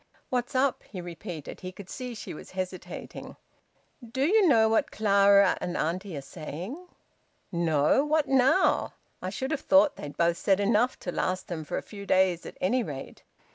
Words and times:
"What's 0.31 0.55
up?" 0.55 0.81
he 0.89 0.99
repeated. 0.99 1.59
He 1.59 1.71
could 1.71 1.87
see 1.87 2.15
she 2.15 2.33
was 2.33 2.49
hesitating. 2.57 3.35
"Do 4.03 4.25
you 4.25 4.47
know 4.47 4.67
what 4.67 4.89
Clara 4.89 5.55
and 5.61 5.77
auntie 5.77 6.17
are 6.17 6.21
saying?" 6.23 6.87
"No! 7.51 8.03
What 8.03 8.27
now? 8.27 8.95
I 9.21 9.29
should 9.29 9.51
have 9.51 9.61
thought 9.61 9.97
they'd 9.97 10.17
both 10.17 10.37
said 10.39 10.59
enough 10.59 10.97
to 11.01 11.11
last 11.11 11.49
them 11.49 11.63
for 11.63 11.77
a 11.77 11.83
few 11.83 12.07
days 12.07 12.47
at 12.47 12.57
any 12.59 12.81
rate." 12.81 13.21